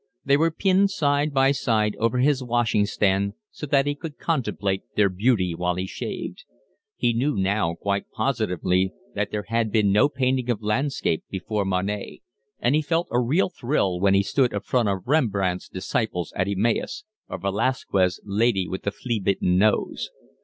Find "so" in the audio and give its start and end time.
3.51-3.67